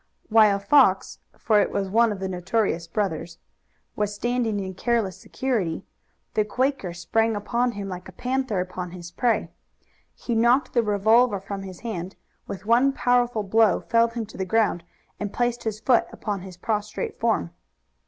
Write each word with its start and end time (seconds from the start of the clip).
While 0.29 0.57
Fox, 0.57 1.19
for 1.37 1.59
it 1.61 1.69
was 1.69 1.87
one 1.87 2.11
of 2.11 2.19
the 2.19 2.27
notorious 2.27 2.87
brothers, 2.87 3.37
was 3.95 4.15
standing 4.15 4.59
in 4.59 4.73
careless 4.73 5.21
security, 5.21 5.85
the 6.33 6.43
Quaker 6.43 6.91
sprang 6.91 7.35
upon 7.35 7.73
him 7.73 7.87
like 7.87 8.09
a 8.09 8.11
panther 8.11 8.59
upon 8.61 8.89
his 8.93 9.11
prey. 9.11 9.51
He 10.15 10.33
knocked 10.33 10.73
the 10.73 10.81
revolver 10.81 11.39
from 11.39 11.61
his 11.61 11.81
hand, 11.81 12.15
with 12.47 12.65
one 12.65 12.93
powerful 12.93 13.43
blow 13.43 13.79
felled 13.81 14.13
him 14.13 14.25
to 14.25 14.37
the 14.37 14.43
ground, 14.43 14.83
and 15.19 15.31
placed 15.31 15.65
his 15.65 15.79
foot 15.79 16.07
upon 16.11 16.41
his 16.41 16.57
prostrate 16.57 17.19
form. 17.19 17.51